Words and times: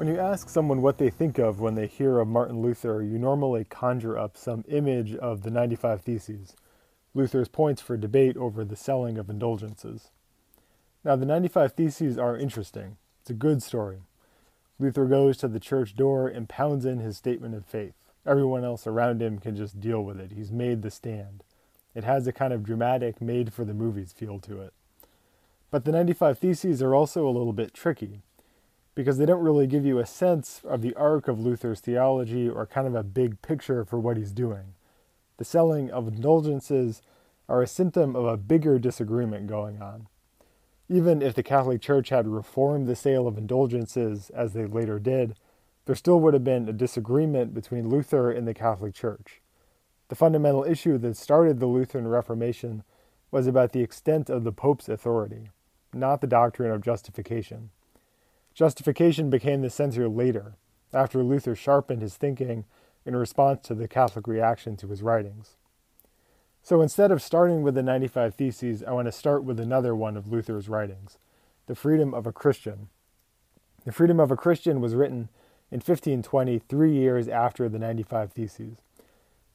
When 0.00 0.08
you 0.08 0.18
ask 0.18 0.48
someone 0.48 0.80
what 0.80 0.96
they 0.96 1.10
think 1.10 1.38
of 1.38 1.60
when 1.60 1.74
they 1.74 1.86
hear 1.86 2.20
of 2.20 2.28
Martin 2.28 2.62
Luther, 2.62 3.02
you 3.02 3.18
normally 3.18 3.64
conjure 3.64 4.16
up 4.16 4.34
some 4.34 4.64
image 4.66 5.14
of 5.14 5.42
the 5.42 5.50
95 5.50 6.00
Theses, 6.00 6.56
Luther's 7.12 7.48
points 7.48 7.82
for 7.82 7.98
debate 7.98 8.34
over 8.38 8.64
the 8.64 8.76
selling 8.76 9.18
of 9.18 9.28
indulgences. 9.28 10.08
Now, 11.04 11.16
the 11.16 11.26
95 11.26 11.74
Theses 11.74 12.16
are 12.16 12.34
interesting. 12.34 12.96
It's 13.20 13.28
a 13.28 13.34
good 13.34 13.62
story. 13.62 13.98
Luther 14.78 15.04
goes 15.04 15.36
to 15.36 15.48
the 15.48 15.60
church 15.60 15.94
door 15.94 16.28
and 16.28 16.48
pounds 16.48 16.86
in 16.86 17.00
his 17.00 17.18
statement 17.18 17.54
of 17.54 17.66
faith. 17.66 17.92
Everyone 18.24 18.64
else 18.64 18.86
around 18.86 19.20
him 19.20 19.38
can 19.38 19.54
just 19.54 19.80
deal 19.80 20.02
with 20.02 20.18
it. 20.18 20.32
He's 20.32 20.50
made 20.50 20.80
the 20.80 20.90
stand. 20.90 21.44
It 21.94 22.04
has 22.04 22.26
a 22.26 22.32
kind 22.32 22.54
of 22.54 22.64
dramatic, 22.64 23.20
made 23.20 23.52
for 23.52 23.66
the 23.66 23.74
movies 23.74 24.14
feel 24.14 24.38
to 24.38 24.62
it. 24.62 24.72
But 25.70 25.84
the 25.84 25.92
95 25.92 26.38
Theses 26.38 26.82
are 26.82 26.94
also 26.94 27.28
a 27.28 27.36
little 27.36 27.52
bit 27.52 27.74
tricky 27.74 28.22
because 28.94 29.18
they 29.18 29.26
don't 29.26 29.42
really 29.42 29.66
give 29.66 29.86
you 29.86 29.98
a 29.98 30.06
sense 30.06 30.60
of 30.64 30.82
the 30.82 30.94
arc 30.94 31.28
of 31.28 31.40
Luther's 31.40 31.80
theology 31.80 32.48
or 32.48 32.66
kind 32.66 32.86
of 32.86 32.94
a 32.94 33.02
big 33.02 33.40
picture 33.42 33.84
for 33.84 33.98
what 33.98 34.16
he's 34.16 34.32
doing. 34.32 34.74
The 35.38 35.44
selling 35.44 35.90
of 35.90 36.08
indulgences 36.08 37.02
are 37.48 37.62
a 37.62 37.66
symptom 37.66 38.14
of 38.14 38.24
a 38.24 38.36
bigger 38.36 38.78
disagreement 38.78 39.46
going 39.46 39.80
on. 39.80 40.06
Even 40.88 41.22
if 41.22 41.34
the 41.34 41.42
Catholic 41.42 41.80
Church 41.80 42.08
had 42.08 42.26
reformed 42.26 42.86
the 42.86 42.96
sale 42.96 43.26
of 43.26 43.38
indulgences, 43.38 44.30
as 44.30 44.52
they 44.52 44.66
later 44.66 44.98
did, 44.98 45.36
there 45.86 45.94
still 45.94 46.20
would 46.20 46.34
have 46.34 46.44
been 46.44 46.68
a 46.68 46.72
disagreement 46.72 47.54
between 47.54 47.88
Luther 47.88 48.30
and 48.30 48.46
the 48.46 48.54
Catholic 48.54 48.94
Church. 48.94 49.40
The 50.08 50.16
fundamental 50.16 50.64
issue 50.64 50.98
that 50.98 51.16
started 51.16 51.58
the 51.58 51.66
Lutheran 51.66 52.08
Reformation 52.08 52.82
was 53.30 53.46
about 53.46 53.72
the 53.72 53.82
extent 53.82 54.28
of 54.28 54.42
the 54.42 54.52
Pope's 54.52 54.88
authority, 54.88 55.50
not 55.94 56.20
the 56.20 56.26
doctrine 56.26 56.72
of 56.72 56.82
justification. 56.82 57.70
Justification 58.54 59.30
became 59.30 59.62
the 59.62 59.70
censor 59.70 60.08
later, 60.08 60.54
after 60.92 61.22
Luther 61.22 61.54
sharpened 61.54 62.02
his 62.02 62.16
thinking 62.16 62.64
in 63.06 63.16
response 63.16 63.66
to 63.66 63.74
the 63.74 63.88
Catholic 63.88 64.26
reaction 64.26 64.76
to 64.76 64.88
his 64.88 65.02
writings. 65.02 65.56
So 66.62 66.82
instead 66.82 67.10
of 67.10 67.22
starting 67.22 67.62
with 67.62 67.74
the 67.74 67.82
95 67.82 68.34
Theses, 68.34 68.82
I 68.82 68.92
want 68.92 69.06
to 69.06 69.12
start 69.12 69.44
with 69.44 69.58
another 69.58 69.94
one 69.94 70.16
of 70.16 70.28
Luther's 70.28 70.68
writings 70.68 71.18
The 71.66 71.74
Freedom 71.74 72.12
of 72.12 72.26
a 72.26 72.32
Christian. 72.32 72.88
The 73.84 73.92
Freedom 73.92 74.20
of 74.20 74.30
a 74.30 74.36
Christian 74.36 74.80
was 74.80 74.94
written 74.94 75.30
in 75.70 75.76
1520, 75.76 76.58
three 76.58 76.92
years 76.92 77.28
after 77.28 77.68
the 77.68 77.78
95 77.78 78.32
Theses. 78.32 78.78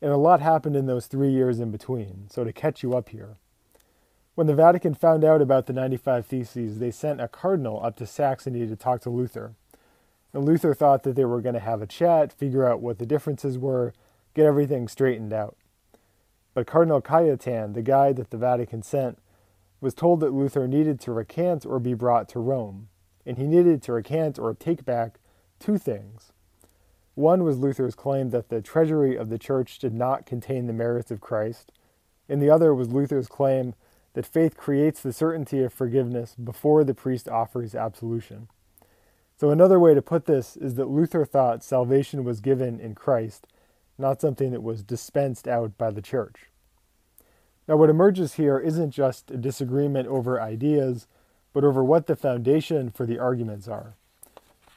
And 0.02 0.12
a 0.12 0.18
lot 0.18 0.42
happened 0.42 0.76
in 0.76 0.88
those 0.88 1.08
three 1.08 1.32
years 1.32 1.60
in 1.60 1.72
between, 1.72 2.28
so 2.30 2.44
to 2.44 2.52
catch 2.52 2.82
you 2.82 2.96
up 2.96 3.10
here. 3.10 3.38
When 4.36 4.48
the 4.48 4.54
Vatican 4.54 4.94
found 4.94 5.24
out 5.24 5.42
about 5.42 5.66
the 5.66 5.72
95 5.72 6.26
Theses, 6.26 6.80
they 6.80 6.92
sent 6.92 7.22
a 7.22 7.30
cardinal 7.30 7.82
up 7.82 7.96
to 7.98 8.06
Saxony 8.06 8.68
to 8.68 8.76
talk 8.76 9.00
to 9.02 9.10
Luther. 9.10 9.56
And 10.34 10.44
Luther 10.44 10.74
thought 10.74 11.04
that 11.04 11.16
they 11.16 11.24
were 11.24 11.40
going 11.40 11.56
to 11.56 11.62
have 11.62 11.82
a 11.82 11.88
chat, 11.88 12.34
figure 12.34 12.68
out 12.68 12.82
what 12.82 13.00
the 13.00 13.06
differences 13.06 13.58
were, 13.58 13.94
get 14.34 14.46
everything 14.46 14.90
straightened 14.90 15.32
out. 15.32 15.56
But 16.54 16.68
Cardinal 16.68 17.02
Cajetan, 17.02 17.74
the 17.74 17.82
guy 17.82 18.12
that 18.12 18.30
the 18.30 18.38
Vatican 18.38 18.84
sent, 18.84 19.20
was 19.80 19.94
told 19.94 20.20
that 20.20 20.34
Luther 20.34 20.68
needed 20.68 21.00
to 21.02 21.14
recant 21.14 21.66
or 21.66 21.80
be 21.80 21.94
brought 21.94 22.28
to 22.30 22.40
Rome, 22.40 22.90
and 23.26 23.38
he 23.38 23.48
needed 23.48 23.82
to 23.84 23.94
recant 23.94 24.38
or 24.38 24.54
take 24.54 24.84
back 24.84 25.20
two 25.60 25.78
things. 25.78 26.34
One 27.14 27.46
was 27.46 27.58
Luther's 27.58 27.96
claim 27.96 28.32
that 28.32 28.50
the 28.50 28.62
treasury 28.62 29.16
of 29.16 29.30
the 29.30 29.40
church 29.40 29.80
did 29.80 29.94
not 29.94 30.26
contain 30.26 30.68
the 30.68 30.74
merits 30.74 31.12
of 31.12 31.22
Christ, 31.22 31.72
and 32.28 32.42
the 32.42 32.50
other 32.50 32.76
was 32.76 32.92
Luther's 32.92 33.28
claim 33.28 33.74
that 34.16 34.26
faith 34.26 34.56
creates 34.56 35.02
the 35.02 35.14
certainty 35.14 35.62
of 35.62 35.74
forgiveness 35.74 36.36
before 36.42 36.84
the 36.84 36.94
priest 36.94 37.28
offers 37.28 37.76
absolution. 37.76 38.48
So, 39.38 39.52
another 39.52 39.78
way 39.78 39.94
to 39.94 40.02
put 40.02 40.26
this 40.26 40.56
is 40.56 40.76
that 40.76 40.90
Luther 40.90 41.26
thought 41.26 41.64
salvation 41.64 42.24
was 42.24 42.40
given 42.40 42.80
in 42.80 42.96
Christ, 42.96 43.46
not 43.98 44.22
something 44.22 44.52
that 44.52 44.64
was 44.64 44.84
dispensed 44.84 45.50
out 45.50 45.78
by 45.78 45.92
the 45.92 46.02
church. 46.02 46.50
Now, 47.68 47.76
what 47.76 47.90
emerges 47.90 48.36
here 48.36 48.58
isn't 48.58 48.92
just 48.92 49.32
a 49.32 49.38
disagreement 49.38 50.08
over 50.08 50.42
ideas, 50.42 51.08
but 51.52 51.66
over 51.66 51.84
what 51.84 52.08
the 52.08 52.16
foundation 52.16 52.92
for 52.92 53.06
the 53.06 53.20
arguments 53.20 53.68
are. 53.68 53.96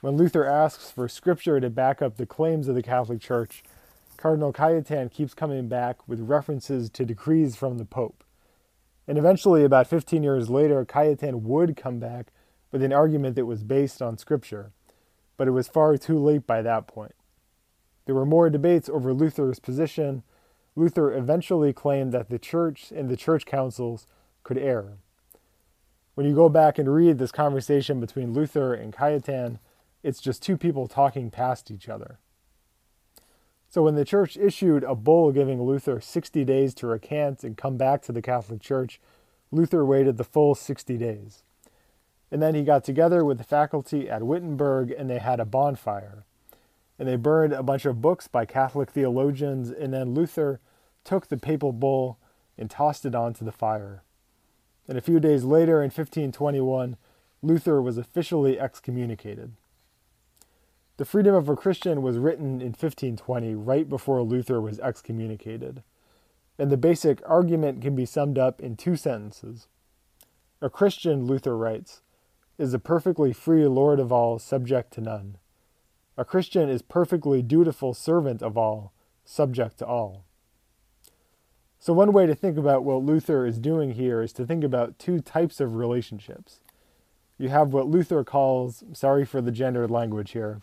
When 0.00 0.16
Luther 0.16 0.44
asks 0.44 0.90
for 0.90 1.08
scripture 1.08 1.60
to 1.60 1.70
back 1.70 2.02
up 2.02 2.16
the 2.16 2.26
claims 2.26 2.66
of 2.66 2.74
the 2.74 2.82
Catholic 2.82 3.20
Church, 3.20 3.62
Cardinal 4.16 4.52
Cajetan 4.52 5.12
keeps 5.12 5.32
coming 5.32 5.68
back 5.68 6.08
with 6.08 6.28
references 6.28 6.90
to 6.90 7.04
decrees 7.04 7.54
from 7.54 7.78
the 7.78 7.84
Pope. 7.84 8.24
And 9.08 9.16
eventually, 9.16 9.64
about 9.64 9.86
15 9.86 10.22
years 10.22 10.50
later, 10.50 10.84
Cajetan 10.84 11.40
would 11.40 11.78
come 11.78 11.98
back 11.98 12.26
with 12.70 12.82
an 12.82 12.92
argument 12.92 13.36
that 13.36 13.46
was 13.46 13.64
based 13.64 14.02
on 14.02 14.18
Scripture, 14.18 14.70
but 15.38 15.48
it 15.48 15.52
was 15.52 15.66
far 15.66 15.96
too 15.96 16.18
late 16.18 16.46
by 16.46 16.60
that 16.60 16.86
point. 16.86 17.14
There 18.04 18.14
were 18.14 18.26
more 18.26 18.50
debates 18.50 18.90
over 18.90 19.14
Luther's 19.14 19.60
position. 19.60 20.24
Luther 20.76 21.10
eventually 21.10 21.72
claimed 21.72 22.12
that 22.12 22.28
the 22.28 22.38
church 22.38 22.92
and 22.94 23.08
the 23.08 23.16
church 23.16 23.46
councils 23.46 24.06
could 24.42 24.58
err. 24.58 24.98
When 26.14 26.26
you 26.26 26.34
go 26.34 26.50
back 26.50 26.78
and 26.78 26.92
read 26.92 27.18
this 27.18 27.32
conversation 27.32 28.00
between 28.00 28.34
Luther 28.34 28.74
and 28.74 28.92
Cajetan, 28.92 29.58
it's 30.02 30.20
just 30.20 30.42
two 30.42 30.58
people 30.58 30.86
talking 30.86 31.30
past 31.30 31.70
each 31.70 31.88
other. 31.88 32.18
So 33.70 33.82
when 33.82 33.96
the 33.96 34.04
church 34.04 34.36
issued 34.38 34.82
a 34.84 34.94
bull 34.94 35.30
giving 35.30 35.62
Luther 35.62 36.00
60 36.00 36.44
days 36.44 36.74
to 36.74 36.86
recant 36.86 37.44
and 37.44 37.56
come 37.56 37.76
back 37.76 38.00
to 38.02 38.12
the 38.12 38.22
Catholic 38.22 38.62
Church, 38.62 38.98
Luther 39.50 39.84
waited 39.84 40.16
the 40.16 40.24
full 40.24 40.54
60 40.54 40.96
days. 40.96 41.42
And 42.30 42.40
then 42.40 42.54
he 42.54 42.62
got 42.64 42.82
together 42.82 43.24
with 43.24 43.38
the 43.38 43.44
faculty 43.44 44.08
at 44.08 44.22
Wittenberg 44.22 44.90
and 44.90 45.08
they 45.08 45.18
had 45.18 45.38
a 45.38 45.44
bonfire. 45.44 46.24
And 46.98 47.06
they 47.06 47.16
burned 47.16 47.52
a 47.52 47.62
bunch 47.62 47.84
of 47.84 48.00
books 48.00 48.26
by 48.26 48.44
Catholic 48.44 48.90
theologians, 48.90 49.70
and 49.70 49.94
then 49.94 50.14
Luther 50.14 50.60
took 51.04 51.28
the 51.28 51.36
papal 51.36 51.72
bull 51.72 52.18
and 52.56 52.68
tossed 52.68 53.06
it 53.06 53.14
onto 53.14 53.44
the 53.44 53.52
fire. 53.52 54.02
And 54.88 54.98
a 54.98 55.02
few 55.02 55.20
days 55.20 55.44
later, 55.44 55.76
in 55.76 55.90
1521, 55.90 56.96
Luther 57.40 57.80
was 57.80 57.98
officially 57.98 58.58
excommunicated. 58.58 59.52
The 60.98 61.04
Freedom 61.04 61.32
of 61.32 61.48
a 61.48 61.54
Christian 61.54 62.02
was 62.02 62.18
written 62.18 62.60
in 62.60 62.72
1520, 62.72 63.54
right 63.54 63.88
before 63.88 64.20
Luther 64.22 64.60
was 64.60 64.80
excommunicated. 64.80 65.84
And 66.58 66.72
the 66.72 66.76
basic 66.76 67.22
argument 67.24 67.82
can 67.82 67.94
be 67.94 68.04
summed 68.04 68.36
up 68.36 68.60
in 68.60 68.76
two 68.76 68.96
sentences. 68.96 69.68
A 70.60 70.68
Christian, 70.68 71.24
Luther 71.24 71.56
writes, 71.56 72.02
is 72.58 72.74
a 72.74 72.80
perfectly 72.80 73.32
free 73.32 73.64
lord 73.68 74.00
of 74.00 74.10
all, 74.10 74.40
subject 74.40 74.92
to 74.94 75.00
none. 75.00 75.36
A 76.16 76.24
Christian 76.24 76.68
is 76.68 76.82
perfectly 76.82 77.42
dutiful 77.42 77.94
servant 77.94 78.42
of 78.42 78.58
all, 78.58 78.92
subject 79.24 79.78
to 79.78 79.86
all. 79.86 80.24
So, 81.78 81.92
one 81.92 82.12
way 82.12 82.26
to 82.26 82.34
think 82.34 82.58
about 82.58 82.82
what 82.82 83.04
Luther 83.04 83.46
is 83.46 83.60
doing 83.60 83.92
here 83.92 84.20
is 84.20 84.32
to 84.32 84.44
think 84.44 84.64
about 84.64 84.98
two 84.98 85.20
types 85.20 85.60
of 85.60 85.76
relationships. 85.76 86.58
You 87.38 87.50
have 87.50 87.72
what 87.72 87.86
Luther 87.86 88.24
calls, 88.24 88.82
sorry 88.94 89.24
for 89.24 89.40
the 89.40 89.52
gendered 89.52 89.92
language 89.92 90.32
here, 90.32 90.60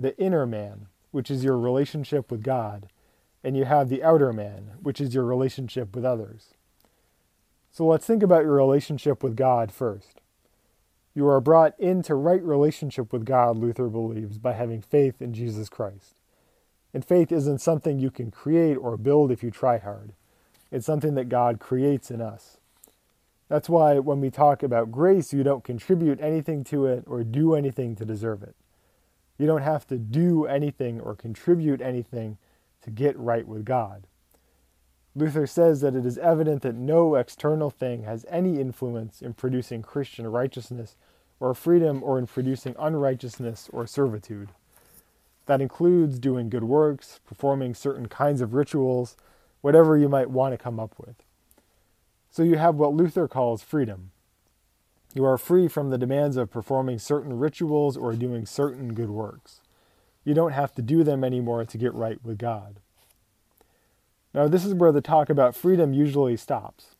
the 0.00 0.16
inner 0.18 0.46
man, 0.46 0.86
which 1.10 1.30
is 1.30 1.44
your 1.44 1.58
relationship 1.58 2.30
with 2.30 2.42
God, 2.42 2.88
and 3.42 3.56
you 3.56 3.64
have 3.64 3.88
the 3.88 4.02
outer 4.02 4.32
man, 4.32 4.72
which 4.82 5.00
is 5.00 5.14
your 5.14 5.24
relationship 5.24 5.94
with 5.94 6.04
others. 6.04 6.54
So 7.70 7.86
let's 7.86 8.06
think 8.06 8.22
about 8.22 8.42
your 8.42 8.54
relationship 8.54 9.22
with 9.22 9.36
God 9.36 9.70
first. 9.72 10.20
You 11.14 11.26
are 11.28 11.40
brought 11.40 11.78
into 11.78 12.14
right 12.14 12.42
relationship 12.42 13.12
with 13.12 13.24
God, 13.24 13.56
Luther 13.56 13.88
believes, 13.88 14.38
by 14.38 14.52
having 14.52 14.80
faith 14.80 15.20
in 15.20 15.34
Jesus 15.34 15.68
Christ. 15.68 16.14
And 16.92 17.04
faith 17.04 17.30
isn't 17.30 17.60
something 17.60 17.98
you 17.98 18.10
can 18.10 18.30
create 18.30 18.76
or 18.76 18.96
build 18.96 19.30
if 19.30 19.42
you 19.42 19.50
try 19.50 19.78
hard. 19.78 20.12
It's 20.70 20.86
something 20.86 21.14
that 21.14 21.28
God 21.28 21.60
creates 21.60 22.10
in 22.10 22.20
us. 22.20 22.58
That's 23.48 23.68
why 23.68 23.98
when 23.98 24.20
we 24.20 24.30
talk 24.30 24.62
about 24.62 24.92
grace, 24.92 25.32
you 25.32 25.42
don't 25.42 25.64
contribute 25.64 26.20
anything 26.20 26.62
to 26.64 26.86
it 26.86 27.04
or 27.06 27.24
do 27.24 27.54
anything 27.54 27.96
to 27.96 28.04
deserve 28.04 28.42
it. 28.42 28.54
You 29.40 29.46
don't 29.46 29.62
have 29.62 29.86
to 29.86 29.96
do 29.96 30.44
anything 30.44 31.00
or 31.00 31.14
contribute 31.14 31.80
anything 31.80 32.36
to 32.82 32.90
get 32.90 33.18
right 33.18 33.48
with 33.48 33.64
God. 33.64 34.06
Luther 35.14 35.46
says 35.46 35.80
that 35.80 35.96
it 35.96 36.04
is 36.04 36.18
evident 36.18 36.60
that 36.60 36.74
no 36.74 37.14
external 37.14 37.70
thing 37.70 38.02
has 38.02 38.26
any 38.28 38.60
influence 38.60 39.22
in 39.22 39.32
producing 39.32 39.80
Christian 39.80 40.26
righteousness 40.26 40.94
or 41.40 41.54
freedom 41.54 42.02
or 42.02 42.18
in 42.18 42.26
producing 42.26 42.76
unrighteousness 42.78 43.70
or 43.72 43.86
servitude. 43.86 44.50
That 45.46 45.62
includes 45.62 46.18
doing 46.18 46.50
good 46.50 46.64
works, 46.64 47.20
performing 47.26 47.74
certain 47.74 48.08
kinds 48.08 48.42
of 48.42 48.52
rituals, 48.52 49.16
whatever 49.62 49.96
you 49.96 50.10
might 50.10 50.28
want 50.28 50.52
to 50.52 50.62
come 50.62 50.78
up 50.78 50.96
with. 50.98 51.16
So 52.30 52.42
you 52.42 52.56
have 52.56 52.74
what 52.74 52.92
Luther 52.92 53.26
calls 53.26 53.62
freedom. 53.62 54.10
You 55.14 55.24
are 55.24 55.38
free 55.38 55.66
from 55.66 55.90
the 55.90 55.98
demands 55.98 56.36
of 56.36 56.50
performing 56.50 56.98
certain 56.98 57.38
rituals 57.38 57.96
or 57.96 58.14
doing 58.14 58.46
certain 58.46 58.94
good 58.94 59.10
works. 59.10 59.60
You 60.24 60.34
don't 60.34 60.52
have 60.52 60.72
to 60.74 60.82
do 60.82 61.02
them 61.02 61.24
anymore 61.24 61.64
to 61.64 61.78
get 61.78 61.92
right 61.94 62.22
with 62.24 62.38
God. 62.38 62.76
Now, 64.32 64.46
this 64.46 64.64
is 64.64 64.74
where 64.74 64.92
the 64.92 65.00
talk 65.00 65.28
about 65.28 65.56
freedom 65.56 65.92
usually 65.92 66.36
stops. 66.36 66.94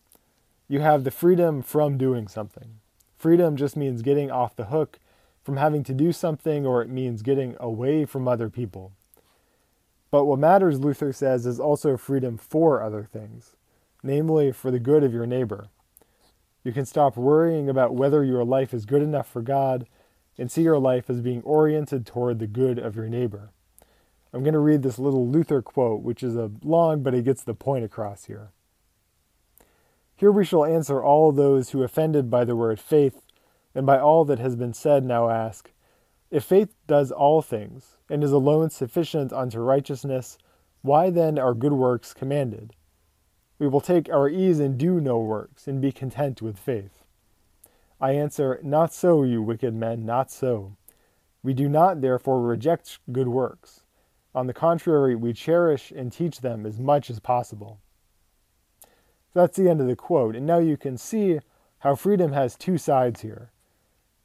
You 0.69 0.81
have 0.81 1.05
the 1.05 1.11
freedom 1.11 1.63
from 1.63 1.97
doing 1.97 2.27
something. 2.27 2.81
Freedom 3.17 3.57
just 3.57 3.77
means 3.77 4.03
getting 4.03 4.31
off 4.31 4.57
the 4.57 4.67
hook 4.67 4.99
from 5.45 5.57
having 5.57 5.85
to 5.85 5.95
do 5.95 6.13
something 6.13 6.67
or 6.67 6.83
it 6.83 6.89
means 6.89 7.23
getting 7.23 7.57
away 7.61 8.05
from 8.05 8.27
other 8.27 8.49
people. 8.49 8.93
But 10.11 10.25
what 10.25 10.39
matters, 10.39 10.81
Luther 10.81 11.13
says, 11.13 11.47
is 11.47 11.61
also 11.61 11.97
freedom 11.97 12.37
for 12.37 12.83
other 12.83 13.05
things, 13.05 13.55
namely 14.03 14.51
for 14.51 14.73
the 14.73 14.81
good 14.81 15.05
of 15.05 15.13
your 15.13 15.27
neighbor. 15.27 15.69
You 16.63 16.73
can 16.73 16.85
stop 16.85 17.17
worrying 17.17 17.69
about 17.69 17.95
whether 17.95 18.23
your 18.23 18.45
life 18.45 18.75
is 18.75 18.85
good 18.85 19.03
enough 19.03 19.29
for 19.29 19.43
God 19.43 19.87
and 20.37 20.51
see 20.51 20.63
your 20.63 20.79
life 20.79 21.09
as 21.09 21.21
being 21.21 21.43
oriented 21.43 22.07
toward 22.07 22.39
the 22.39 22.47
good 22.47 22.79
of 22.79 22.97
your 22.97 23.09
neighbor. 23.09 23.51
I'm 24.33 24.43
going 24.43 24.55
to 24.55 24.61
read 24.61 24.83
this 24.83 24.99
little 24.99 25.29
Luther 25.29 25.63
quote, 25.63 26.03
which 26.03 26.23
is 26.23 26.37
a 26.37 26.51
long, 26.63 27.03
but 27.03 27.15
it 27.15 27.25
gets 27.25 27.43
the 27.43 27.55
point 27.55 27.85
across 27.85 28.27
here. 28.27 28.51
Here 30.17 30.31
we 30.31 30.45
shall 30.45 30.65
answer 30.65 31.03
all 31.03 31.33
those 31.33 31.71
who, 31.71 31.83
offended 31.83 32.31
by 32.31 32.45
the 32.45 32.55
word 32.55 32.79
faith 32.79 33.23
and 33.75 33.87
by 33.87 33.99
all 33.99 34.25
that 34.27 34.39
has 34.39 34.57
been 34.57 34.75
said, 34.75 35.05
now 35.05 35.31
ask 35.31 35.71
If 36.31 36.45
faith 36.45 36.75
does 36.87 37.11
all 37.11 37.41
things, 37.43 37.97
and 38.09 38.23
is 38.23 38.33
alone 38.33 38.71
sufficient 38.71 39.33
unto 39.33 39.61
righteousness, 39.61 40.37
why 40.83 41.11
then 41.11 41.39
are 41.39 41.55
good 41.55 41.73
works 41.73 42.13
commanded? 42.13 42.75
We 43.61 43.69
will 43.69 43.81
take 43.81 44.09
our 44.09 44.29
ease 44.29 44.59
and 44.59 44.77
do 44.77 45.01
no 45.01 45.21
works, 45.21 45.69
and 45.69 45.81
be 45.81 45.93
content 45.93 46.43
with 46.43 46.59
faith. 46.59 47.05
I 48.01 48.13
answer, 48.13 48.59
Not 48.65 48.93
so, 48.93 49.23
you 49.23 49.41
wicked 49.41 49.75
men, 49.75 50.05
not 50.05 50.33
so. 50.33 50.77
We 51.45 51.55
do 51.55 51.69
not, 51.69 52.01
therefore, 52.01 52.43
reject 52.43 52.99
good 53.13 53.29
works 53.29 53.83
on 54.35 54.47
the 54.47 54.55
contrary, 54.55 55.17
we 55.17 55.33
cherish 55.33 55.91
and 55.91 56.13
teach 56.13 56.41
them 56.41 56.65
as 56.65 56.79
much 56.79 57.11
as 57.11 57.19
possible. 57.19 57.81
So 59.33 59.41
that's 59.41 59.57
the 59.57 59.69
end 59.69 59.81
of 59.81 59.87
the 59.87 59.97
quote. 59.97 60.37
And 60.37 60.47
now 60.47 60.59
you 60.59 60.77
can 60.77 60.97
see 60.97 61.41
how 61.81 61.95
freedom 61.95 62.33
has 62.33 62.57
two 62.57 62.79
sides 62.79 63.23
here. 63.23 63.51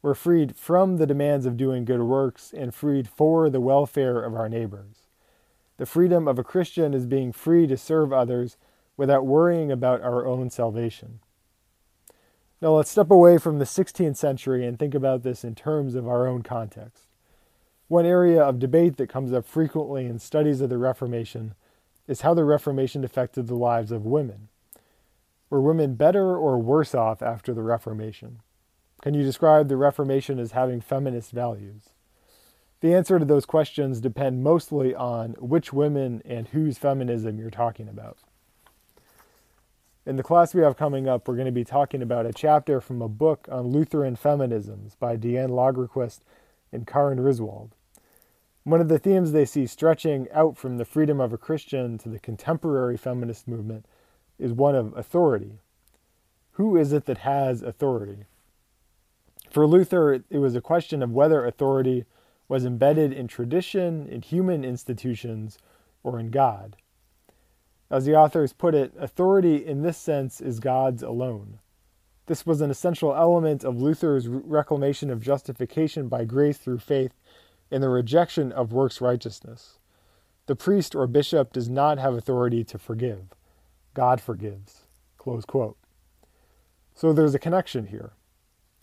We're 0.02 0.14
freed 0.14 0.56
from 0.56 0.98
the 0.98 1.08
demands 1.08 1.46
of 1.46 1.58
doing 1.58 1.86
good 1.86 2.02
works 2.02 2.54
and 2.56 2.74
freed 2.74 3.08
for 3.08 3.50
the 3.50 3.62
welfare 3.62 4.22
of 4.22 4.36
our 4.36 4.48
neighbors. 4.48 5.08
The 5.78 5.88
freedom 5.88 6.28
of 6.28 6.38
a 6.38 6.44
Christian 6.44 6.94
is 6.94 7.08
being 7.08 7.32
free 7.32 7.66
to 7.68 7.78
serve 7.78 8.14
others 8.14 8.58
without 8.98 9.26
worrying 9.26 9.72
about 9.72 10.02
our 10.02 10.26
own 10.26 10.50
salvation. 10.50 11.20
Now 12.62 12.76
let's 12.76 12.90
step 12.90 13.12
away 13.12 13.38
from 13.38 13.60
the 13.60 13.66
16th 13.66 14.18
century 14.18 14.66
and 14.66 14.80
think 14.80 14.96
about 14.96 15.24
this 15.24 15.44
in 15.44 15.56
terms 15.56 15.96
of 15.96 16.08
our 16.08 16.28
own 16.28 16.42
context. 16.42 17.04
One 17.88 18.06
area 18.06 18.42
of 18.42 18.58
debate 18.58 18.98
that 18.98 19.10
comes 19.10 19.32
up 19.32 19.46
frequently 19.46 20.06
in 20.06 20.18
studies 20.18 20.62
of 20.62 20.70
the 20.70 20.78
Reformation 20.78 21.54
is 22.08 22.22
how 22.22 22.34
the 22.34 22.44
Reformation 22.44 23.04
affected 23.04 23.48
the 23.48 23.56
lives 23.56 23.92
of 23.92 24.06
women. 24.06 24.48
Were 25.50 25.62
women 25.62 25.96
better 25.96 26.36
or 26.36 26.58
worse 26.58 26.96
off 26.96 27.22
after 27.22 27.54
the 27.54 27.62
Reformation? 27.62 28.40
Can 29.02 29.14
you 29.14 29.24
describe 29.24 29.68
the 29.68 29.78
Reformation 29.78 30.40
as 30.40 30.54
having 30.54 30.82
feminist 30.82 31.32
values? 31.32 31.90
The 32.82 32.94
answer 32.94 33.20
to 33.20 33.26
those 33.26 33.46
questions 33.46 34.00
depend 34.00 34.44
mostly 34.44 34.96
on 34.96 35.32
which 35.40 35.72
women 35.72 36.22
and 36.26 36.48
whose 36.48 36.78
feminism 36.78 37.38
you're 37.38 37.52
talking 37.52 37.88
about. 37.88 38.18
In 40.08 40.18
the 40.18 40.24
class 40.24 40.54
we 40.54 40.62
have 40.62 40.78
coming 40.78 41.08
up, 41.08 41.28
we're 41.28 41.34
going 41.34 41.48
to 41.48 41.52
be 41.52 41.64
talking 41.64 42.04
about 42.04 42.28
a 42.28 42.34
chapter 42.34 42.80
from 42.80 43.02
a 43.02 43.10
book 43.10 43.48
on 43.52 43.70
Lutheran 43.72 44.16
feminisms 44.16 44.96
by 45.00 45.16
Diane 45.16 45.50
Lagerquist 45.50 46.20
and 46.72 46.86
Caryn 46.86 47.18
Riswold. 47.18 47.72
One 48.64 48.82
of 48.82 48.88
the 48.88 49.00
themes 49.00 49.32
they 49.32 49.46
see 49.46 49.66
stretching 49.66 50.28
out 50.32 50.58
from 50.58 50.78
the 50.78 50.86
freedom 50.86 51.20
of 51.20 51.34
a 51.34 51.40
Christian 51.40 51.98
to 52.00 52.10
the 52.10 52.20
contemporary 52.20 52.98
feminist 52.98 53.48
movement 53.48 53.88
is 54.38 54.54
one 54.54 54.76
of 54.76 54.96
authority. 54.96 55.58
Who 56.52 56.78
is 56.78 56.94
it 56.94 57.06
that 57.06 57.20
has 57.20 57.64
authority? 57.64 58.26
For 59.50 59.66
Luther, 59.66 60.14
it 60.14 60.38
was 60.38 60.56
a 60.56 60.62
question 60.62 61.02
of 61.02 61.14
whether 61.14 61.44
authority 61.44 62.06
was 62.48 62.64
embedded 62.64 63.12
in 63.12 63.28
tradition, 63.28 64.08
in 64.08 64.22
human 64.22 64.64
institutions, 64.64 65.58
or 66.04 66.20
in 66.20 66.30
God. 66.30 66.76
As 67.96 68.04
the 68.04 68.14
authors 68.14 68.52
put 68.52 68.76
it, 68.76 68.92
authority 69.00 69.66
in 69.66 69.82
this 69.82 69.98
sense 69.98 70.42
is 70.42 70.60
God's 70.60 71.02
alone. 71.02 71.60
This 72.26 72.46
was 72.46 72.60
an 72.60 72.70
essential 72.70 73.16
element 73.16 73.64
of 73.64 73.82
Luther's 73.82 74.28
reclamation 74.28 75.10
of 75.10 75.22
justification 75.22 76.10
by 76.10 76.26
grace 76.26 76.58
through 76.58 76.80
faith 76.80 77.14
and 77.72 77.82
the 77.82 77.88
rejection 77.88 78.52
of 78.52 78.74
works 78.74 79.00
righteousness. 79.00 79.80
The 80.48 80.58
priest 80.58 80.94
or 80.94 81.08
bishop 81.08 81.54
does 81.54 81.70
not 81.70 81.98
have 81.98 82.16
authority 82.16 82.66
to 82.66 82.78
forgive. 82.78 83.34
God 83.94 84.20
forgives. 84.20 84.82
So 86.94 87.14
there's 87.14 87.34
a 87.34 87.40
connection 87.40 87.88
here. 87.88 88.12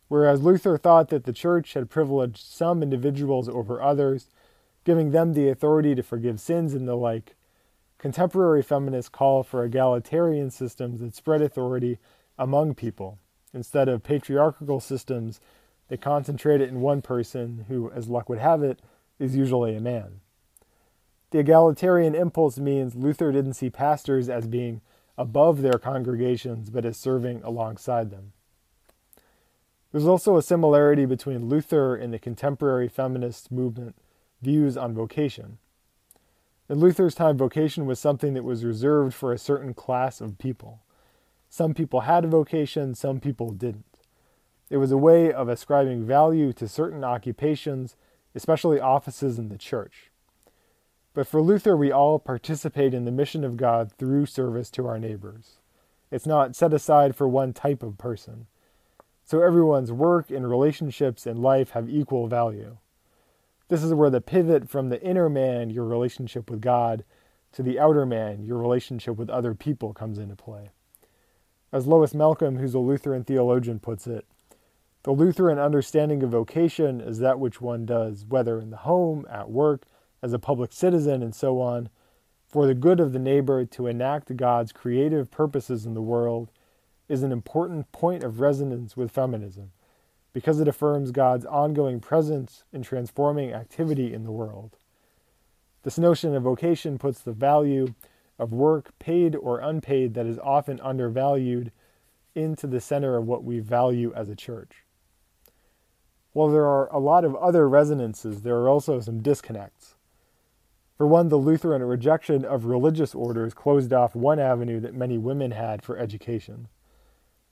Whereas 0.08 0.42
Luther 0.42 0.78
thought 0.78 1.10
that 1.10 1.24
the 1.24 1.34
church 1.34 1.74
had 1.74 1.90
privileged 1.90 2.46
some 2.46 2.82
individuals 2.82 3.46
over 3.46 3.82
others, 3.82 4.28
giving 4.84 5.10
them 5.10 5.34
the 5.34 5.50
authority 5.50 5.94
to 5.94 6.02
forgive 6.02 6.40
sins 6.40 6.72
and 6.72 6.88
the 6.88 6.96
like, 6.96 7.36
contemporary 8.02 8.62
feminists 8.62 9.08
call 9.08 9.44
for 9.44 9.64
egalitarian 9.64 10.50
systems 10.50 11.00
that 11.00 11.14
spread 11.14 11.40
authority 11.40 11.98
among 12.36 12.74
people 12.74 13.20
instead 13.54 13.88
of 13.88 14.02
patriarchal 14.02 14.80
systems 14.80 15.40
that 15.86 16.00
concentrate 16.00 16.60
it 16.60 16.68
in 16.68 16.80
one 16.80 17.00
person 17.00 17.64
who, 17.68 17.88
as 17.92 18.08
luck 18.08 18.28
would 18.28 18.40
have 18.40 18.60
it, 18.60 18.82
is 19.20 19.36
usually 19.36 19.76
a 19.76 19.80
man. 19.80 20.20
The 21.30 21.38
egalitarian 21.38 22.16
impulse 22.16 22.58
means 22.58 22.96
Luther 22.96 23.30
didn't 23.30 23.54
see 23.54 23.70
pastors 23.70 24.28
as 24.28 24.48
being 24.48 24.80
above 25.16 25.62
their 25.62 25.78
congregations, 25.78 26.70
but 26.70 26.84
as 26.84 26.96
serving 26.96 27.40
alongside 27.44 28.10
them. 28.10 28.32
There's 29.92 30.08
also 30.08 30.36
a 30.36 30.42
similarity 30.42 31.04
between 31.04 31.48
Luther 31.48 31.94
and 31.94 32.12
the 32.12 32.18
contemporary 32.18 32.88
feminist 32.88 33.52
movement 33.52 33.94
views 34.40 34.76
on 34.76 34.92
vocation. 34.92 35.58
In 36.72 36.80
Luther's 36.80 37.14
time, 37.14 37.36
vocation 37.36 37.84
was 37.84 38.00
something 38.00 38.32
that 38.32 38.44
was 38.44 38.64
reserved 38.64 39.12
for 39.12 39.30
a 39.30 39.36
certain 39.36 39.74
class 39.74 40.22
of 40.22 40.38
people. 40.38 40.80
Some 41.50 41.74
people 41.74 42.00
had 42.00 42.24
a 42.24 42.28
vocation, 42.28 42.94
some 42.94 43.20
people 43.20 43.50
didn't. 43.50 43.98
It 44.70 44.78
was 44.78 44.90
a 44.90 44.96
way 44.96 45.30
of 45.30 45.50
ascribing 45.50 46.06
value 46.06 46.50
to 46.54 46.66
certain 46.66 47.04
occupations, 47.04 47.94
especially 48.34 48.80
offices 48.80 49.38
in 49.38 49.50
the 49.50 49.58
church. 49.58 50.10
But 51.12 51.26
for 51.26 51.42
Luther, 51.42 51.76
we 51.76 51.92
all 51.92 52.18
participate 52.18 52.94
in 52.94 53.04
the 53.04 53.12
mission 53.12 53.44
of 53.44 53.58
God 53.58 53.92
through 53.98 54.24
service 54.24 54.70
to 54.70 54.86
our 54.86 54.98
neighbors. 54.98 55.58
It's 56.10 56.24
not 56.24 56.56
set 56.56 56.72
aside 56.72 57.14
for 57.14 57.28
one 57.28 57.52
type 57.52 57.82
of 57.82 57.98
person. 57.98 58.46
So 59.26 59.42
everyone's 59.42 59.92
work 59.92 60.30
and 60.30 60.48
relationships 60.48 61.26
in 61.26 61.42
life 61.42 61.72
have 61.72 61.90
equal 61.90 62.28
value. 62.28 62.78
This 63.72 63.82
is 63.82 63.94
where 63.94 64.10
the 64.10 64.20
pivot 64.20 64.68
from 64.68 64.90
the 64.90 65.02
inner 65.02 65.30
man, 65.30 65.70
your 65.70 65.86
relationship 65.86 66.50
with 66.50 66.60
God, 66.60 67.04
to 67.52 67.62
the 67.62 67.80
outer 67.80 68.04
man, 68.04 68.44
your 68.44 68.58
relationship 68.58 69.16
with 69.16 69.30
other 69.30 69.54
people, 69.54 69.94
comes 69.94 70.18
into 70.18 70.36
play. 70.36 70.72
As 71.72 71.86
Lois 71.86 72.12
Malcolm, 72.12 72.58
who's 72.58 72.74
a 72.74 72.78
Lutheran 72.78 73.24
theologian, 73.24 73.80
puts 73.80 74.06
it, 74.06 74.26
the 75.04 75.12
Lutheran 75.12 75.58
understanding 75.58 76.22
of 76.22 76.28
vocation 76.28 77.00
is 77.00 77.18
that 77.20 77.40
which 77.40 77.62
one 77.62 77.86
does, 77.86 78.26
whether 78.28 78.58
in 78.58 78.68
the 78.68 78.76
home, 78.76 79.24
at 79.30 79.50
work, 79.50 79.84
as 80.20 80.34
a 80.34 80.38
public 80.38 80.70
citizen, 80.70 81.22
and 81.22 81.34
so 81.34 81.58
on, 81.58 81.88
for 82.46 82.66
the 82.66 82.74
good 82.74 83.00
of 83.00 83.14
the 83.14 83.18
neighbor 83.18 83.64
to 83.64 83.86
enact 83.86 84.36
God's 84.36 84.72
creative 84.72 85.30
purposes 85.30 85.86
in 85.86 85.94
the 85.94 86.02
world 86.02 86.50
is 87.08 87.22
an 87.22 87.32
important 87.32 87.90
point 87.90 88.22
of 88.22 88.38
resonance 88.38 88.98
with 88.98 89.10
feminism 89.10 89.70
because 90.32 90.60
it 90.60 90.68
affirms 90.68 91.10
God's 91.10 91.44
ongoing 91.44 92.00
presence 92.00 92.64
and 92.72 92.84
transforming 92.84 93.52
activity 93.52 94.12
in 94.14 94.24
the 94.24 94.32
world. 94.32 94.76
This 95.82 95.98
notion 95.98 96.34
of 96.34 96.42
vocation 96.42 96.98
puts 96.98 97.20
the 97.20 97.32
value 97.32 97.94
of 98.38 98.52
work, 98.52 98.98
paid 98.98 99.36
or 99.36 99.58
unpaid, 99.58 100.14
that 100.14 100.26
is 100.26 100.38
often 100.38 100.80
undervalued, 100.80 101.72
into 102.34 102.66
the 102.66 102.80
center 102.80 103.16
of 103.16 103.26
what 103.26 103.44
we 103.44 103.60
value 103.60 104.12
as 104.14 104.28
a 104.28 104.36
church. 104.36 104.84
While 106.32 106.48
there 106.48 106.66
are 106.66 106.88
a 106.90 106.98
lot 106.98 107.24
of 107.24 107.36
other 107.36 107.68
resonances, 107.68 108.40
there 108.40 108.56
are 108.56 108.68
also 108.68 109.00
some 109.00 109.20
disconnects. 109.20 109.96
For 110.96 111.06
one, 111.06 111.28
the 111.28 111.36
Lutheran 111.36 111.82
rejection 111.82 112.44
of 112.44 112.64
religious 112.64 113.14
orders 113.14 113.54
closed 113.54 113.92
off 113.92 114.14
one 114.14 114.38
avenue 114.38 114.80
that 114.80 114.94
many 114.94 115.18
women 115.18 115.50
had 115.50 115.82
for 115.82 115.98
education. 115.98 116.68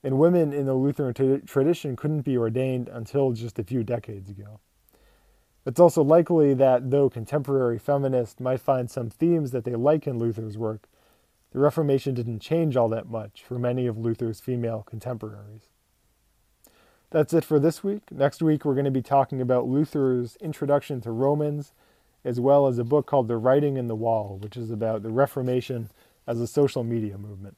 And 0.02 0.19
women 0.19 0.52
in 0.52 0.66
the 0.66 0.75
Lutheran 0.75 1.14
t- 1.14 1.47
tradition 1.47 1.97
couldn't 1.97 2.23
be 2.23 2.37
ordained 2.37 2.88
until 2.88 3.33
just 3.33 3.59
a 3.59 3.64
few 3.64 3.85
decades 3.85 4.30
ago. 4.30 4.61
It's 5.66 5.80
also 5.80 6.02
likely 6.02 6.54
that 6.54 6.90
though 6.90 7.11
contemporary 7.11 7.78
feminists 7.78 8.40
might 8.40 8.61
find 8.61 8.90
some 8.90 9.11
themes 9.11 9.50
that 9.50 9.64
they 9.64 9.75
like 9.75 10.07
in 10.07 10.19
Luther's 10.19 10.57
work, 10.57 10.88
the 11.52 11.59
Reformation 11.59 12.14
didn't 12.14 12.40
change 12.40 12.76
all 12.76 12.88
that 12.88 13.11
much 13.11 13.42
for 13.42 13.59
many 13.59 13.87
of 13.87 13.99
Luther's 13.99 14.40
female 14.40 14.85
contemporaries. 14.88 15.69
That's 17.11 17.35
it 17.35 17.45
for 17.45 17.59
this 17.59 17.83
week. 17.83 18.02
Next 18.12 18.40
week, 18.40 18.64
we're 18.64 18.75
going 18.75 18.85
to 18.85 18.90
be 18.90 19.02
talking 19.02 19.40
about 19.40 19.66
Luther's 19.66 20.37
introduction 20.37 21.00
to 21.00 21.11
Romans, 21.11 21.73
as 22.25 22.38
well 22.38 22.69
as 22.69 22.78
a 22.78 22.85
book 22.85 23.07
called 23.07 23.26
The 23.26 23.37
Writing 23.37 23.76
in 23.76 23.88
the 23.88 23.97
Wall, 23.97 24.38
which 24.40 24.57
is 24.57 24.71
about 24.71 25.02
the 25.02 25.11
Reformation 25.11 25.90
as 26.26 26.40
a 26.40 26.47
social 26.47 26.85
media 26.85 27.19
movement. 27.19 27.57